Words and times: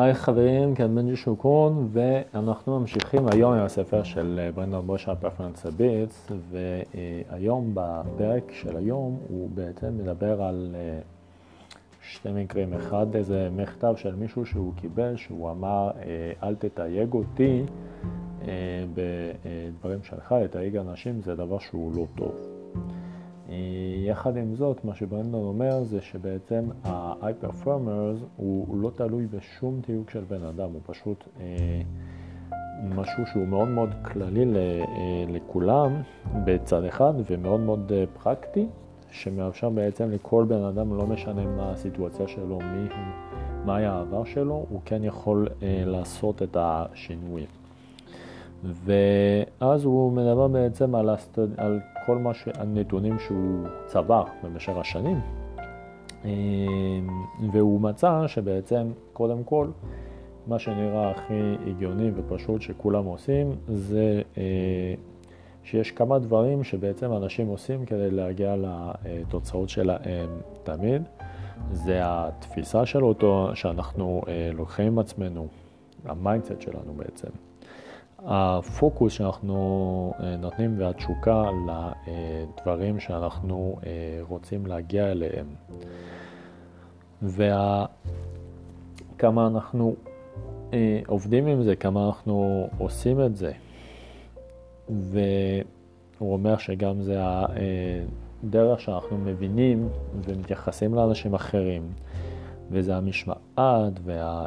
היי 0.00 0.14
חברים, 0.14 0.74
כאן 0.74 0.94
בנג'י 0.94 1.16
שוקרון, 1.16 1.88
ואנחנו 1.92 2.80
ממשיכים 2.80 3.28
היום 3.28 3.52
עם 3.52 3.64
הספר 3.64 4.02
של 4.02 4.50
ברנדון 4.54 4.86
בושארד, 4.86 5.14
Performance 5.14 5.66
Habits, 5.66 6.32
והיום 6.50 7.70
בפרק 7.74 8.52
של 8.52 8.76
היום 8.76 9.18
הוא 9.28 9.50
בעצם 9.54 9.98
מדבר 9.98 10.42
על 10.42 10.74
אה, 10.74 10.98
שתי 12.02 12.28
מקרים. 12.34 12.74
אחד, 12.74 13.16
איזה 13.16 13.48
מכתב 13.56 13.94
של 13.96 14.14
מישהו 14.14 14.46
שהוא 14.46 14.72
קיבל, 14.76 15.16
שהוא 15.16 15.50
אמר, 15.50 15.90
אה, 16.02 16.48
אל 16.48 16.54
תתייג 16.54 17.12
אותי 17.12 17.62
אה, 18.42 18.48
בדברים 18.94 20.02
שלך, 20.02 20.34
לתייג 20.44 20.76
אנשים 20.76 21.20
זה 21.20 21.34
דבר 21.34 21.58
שהוא 21.58 21.94
לא 21.96 22.06
טוב. 22.14 22.34
יחד 24.06 24.36
עם 24.36 24.54
זאת, 24.54 24.84
מה 24.84 24.94
שברנדון 24.94 25.44
אומר 25.44 25.84
זה 25.84 26.00
שבעצם 26.00 26.64
ה-high 26.84 27.44
performers 27.44 28.24
הוא, 28.36 28.76
לא 28.76 28.90
תלוי 28.94 29.26
בשום 29.26 29.80
תיוג 29.80 30.10
של 30.10 30.24
בן 30.28 30.44
אדם, 30.44 30.72
הוא 30.72 30.80
פשוט 30.86 31.24
אה, 31.40 31.82
משהו 32.82 33.26
שהוא 33.26 33.46
מאוד 33.46 33.68
מאוד 33.68 33.90
כללי 34.04 34.44
ל, 34.44 34.56
אה, 34.56 34.84
לכולם 35.28 36.02
בצד 36.44 36.84
אחד 36.84 37.12
ומאוד 37.30 37.60
מאוד 37.60 37.92
אה, 37.94 38.04
פרקטי, 38.22 38.66
שמאפשר 39.10 39.70
בעצם 39.70 40.10
לכל 40.10 40.44
בן 40.48 40.62
אדם, 40.62 40.96
לא 40.96 41.06
משנה 41.06 41.46
מה 41.46 41.72
הסיטואציה 41.72 42.28
שלו, 42.28 42.58
מי 42.58 42.78
הוא, 42.78 43.36
מה 43.64 43.76
היה 43.76 43.92
העבר 43.92 44.24
שלו, 44.24 44.66
הוא 44.68 44.80
כן 44.84 45.04
יכול 45.04 45.48
אה, 45.62 45.82
לעשות 45.86 46.42
את 46.42 46.56
השינויים. 46.60 47.46
ואז 48.64 49.84
הוא 49.84 50.12
מדבר 50.12 50.48
בעצם 50.48 50.94
על, 50.94 51.08
הסטד... 51.08 51.60
על 51.60 51.80
כל 52.08 52.18
מה. 52.18 52.30
הנתונים 52.54 53.18
שהוא 53.18 53.66
צבר 53.86 54.24
במשך 54.42 54.72
השנים, 54.76 55.20
אמ, 56.24 56.28
והוא 57.52 57.80
מצא 57.80 58.26
שבעצם, 58.26 58.90
קודם 59.12 59.44
כל, 59.44 59.66
מה 60.46 60.58
שנראה 60.58 61.10
הכי 61.10 61.56
הגיוני 61.66 62.10
ופשוט 62.14 62.62
שכולם 62.62 63.04
עושים, 63.04 63.52
זה 63.68 64.22
אה, 64.38 64.94
שיש 65.64 65.90
כמה 65.90 66.18
דברים 66.18 66.64
שבעצם 66.64 67.12
אנשים 67.12 67.46
עושים 67.46 67.86
כדי 67.86 68.10
להגיע 68.10 68.56
לתוצאות 68.56 69.68
שלהם 69.68 70.28
תמיד. 70.62 71.02
זה 71.72 72.00
התפיסה 72.02 72.86
של 72.86 73.04
אותו, 73.04 73.50
שאנחנו 73.54 74.22
אה, 74.28 74.50
לוקחים 74.54 74.86
עם 74.86 74.98
עצמנו, 74.98 75.46
ה 76.04 76.11
mindset 76.11 76.60
שלנו 76.60 76.92
בעצם. 76.96 77.28
הפוקוס 78.24 79.12
שאנחנו 79.12 80.12
אה, 80.20 80.36
נותנים 80.36 80.74
והתשוקה 80.78 81.44
לדברים 82.06 83.00
שאנחנו 83.00 83.76
אה, 83.86 84.18
רוצים 84.28 84.66
להגיע 84.66 85.10
אליהם. 85.10 85.46
וכמה 87.22 87.86
אנחנו 89.46 89.94
אה, 90.72 91.00
עובדים 91.06 91.46
עם 91.46 91.62
זה, 91.62 91.76
כמה 91.76 92.06
אנחנו 92.06 92.68
עושים 92.78 93.24
את 93.24 93.36
זה. 93.36 93.52
והוא 94.88 96.32
אומר 96.32 96.56
שגם 96.56 97.02
זה 97.02 97.18
הדרך 97.22 98.80
שאנחנו 98.80 99.18
מבינים 99.18 99.88
ומתייחסים 100.24 100.94
לאנשים 100.94 101.34
אחרים, 101.34 101.82
וזה 102.70 102.96
המשמעת 102.96 104.00
וה... 104.04 104.46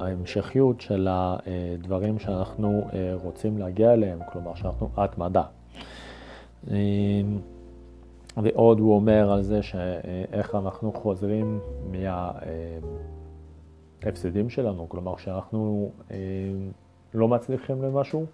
ההמשכיות 0.00 0.80
של 0.80 1.08
הדברים 1.10 2.18
שאנחנו 2.18 2.88
אה, 2.92 3.14
רוצים 3.22 3.58
להגיע 3.58 3.92
אליהם, 3.92 4.18
כלומר 4.32 4.54
שאנחנו 4.54 4.88
התמדה. 4.96 5.42
אה, 6.70 6.76
ועוד 8.36 8.80
הוא 8.80 8.94
אומר 8.94 9.32
על 9.32 9.42
זה 9.42 9.62
שאיך 9.62 10.54
אנחנו 10.54 10.92
חוזרים 10.92 11.60
מההפסדים 14.02 14.50
שלנו, 14.50 14.88
כלומר 14.88 15.16
שאנחנו 15.16 15.90
אה, 16.10 16.16
לא 17.14 17.28
מצליחים 17.28 17.82
למשהו, 17.82 18.24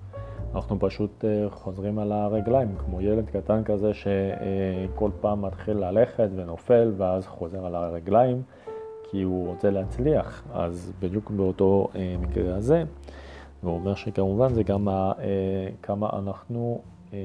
אנחנו 0.54 0.76
פשוט 0.80 1.24
חוזרים 1.50 1.98
על 1.98 2.12
הרגליים, 2.12 2.68
כמו 2.78 3.00
ילד 3.00 3.30
קטן 3.30 3.64
כזה 3.64 3.90
שכל 3.94 5.10
פעם 5.20 5.42
מתחיל 5.42 5.76
ללכת 5.76 6.28
ונופל 6.36 6.92
ואז 6.96 7.26
חוזר 7.26 7.66
על 7.66 7.74
הרגליים. 7.74 8.42
כי 9.10 9.22
הוא 9.22 9.46
רוצה 9.46 9.70
להצליח, 9.70 10.44
אז 10.52 10.92
בדיוק 11.00 11.30
באותו 11.30 11.88
אה, 11.94 12.16
מקרה 12.20 12.56
הזה, 12.56 12.84
והוא 13.62 13.74
אומר 13.74 13.94
שכמובן 13.94 14.54
זה 14.54 14.62
גם 14.62 14.88
אה, 14.88 15.14
כמה 15.82 16.10
אנחנו 16.12 16.80
אה, 17.12 17.18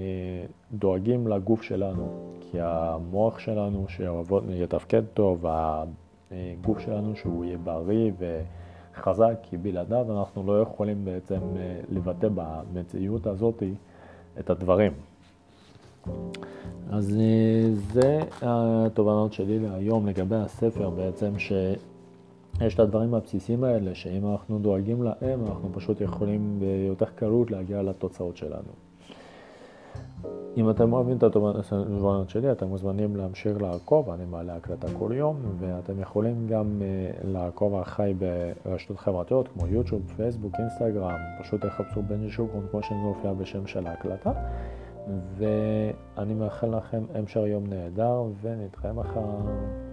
דואגים 0.73 1.27
לגוף 1.27 1.61
שלנו, 1.61 2.33
כי 2.39 2.57
המוח 2.61 3.39
שלנו 3.39 3.85
שיתפקד 3.87 5.01
טוב, 5.13 5.45
הגוף 6.31 6.79
שלנו 6.79 7.15
שהוא 7.15 7.45
יהיה 7.45 7.57
בריא 7.57 8.11
וחזק, 8.93 9.33
כי 9.41 9.57
בלעדיו 9.57 10.19
אנחנו 10.19 10.43
לא 10.47 10.61
יכולים 10.61 11.05
בעצם 11.05 11.39
אה, 11.57 11.79
לבטא 11.89 12.27
במציאות 12.35 13.27
הזאת 13.27 13.63
את 14.39 14.49
הדברים. 14.49 14.91
אז 16.91 17.17
אה, 17.19 17.50
זה 17.75 18.19
התובנות 18.41 19.33
שלי 19.33 19.59
להיום 19.59 20.07
לגבי 20.07 20.35
הספר 20.35 20.89
בעצם, 20.89 21.39
שיש 21.39 22.73
את 22.73 22.79
הדברים 22.79 23.13
הבסיסים 23.13 23.63
האלה, 23.63 23.95
שאם 23.95 24.31
אנחנו 24.31 24.59
דואגים 24.59 25.03
להם, 25.03 25.45
אנחנו 25.47 25.69
פשוט 25.73 26.01
יכולים 26.01 26.59
ביותר 26.59 27.05
קלות 27.15 27.51
להגיע 27.51 27.81
לתוצאות 27.81 28.37
שלנו. 28.37 28.71
אם 30.57 30.69
אתם 30.69 30.93
אוהבים 30.93 31.17
את 31.17 31.23
התובנות 31.23 32.29
שלי, 32.29 32.51
אתם 32.51 32.67
מוזמנים 32.67 33.15
להמשיך 33.15 33.61
לעקוב, 33.61 34.09
אני 34.09 34.25
מעלה 34.25 34.55
הקלטה 34.55 34.87
כל 34.99 35.11
יום, 35.15 35.35
ואתם 35.59 35.99
יכולים 35.99 36.47
גם 36.47 36.81
אה, 36.81 37.11
לעקוב 37.31 37.75
אחריי 37.75 38.13
ברשתות 38.65 38.99
חברתיות 38.99 39.47
כמו 39.47 39.67
יוטיוב, 39.67 40.01
פייסבוק, 40.15 40.53
אינסטגרם, 40.59 41.17
פשוט 41.41 41.65
תחפשו 41.65 42.01
בן 42.01 42.23
ישוקרון 42.23 42.65
כמו 42.71 42.83
שזה 42.83 42.95
מופיע 42.95 43.33
בשם 43.33 43.67
של 43.67 43.87
ההקלטה. 43.87 44.31
ואני 45.37 46.33
מאחל 46.33 46.77
לכם 46.77 47.03
המשך 47.13 47.41
יום 47.45 47.67
נהדר 47.67 48.23
ונתראה 48.41 48.93
מחר. 48.93 49.90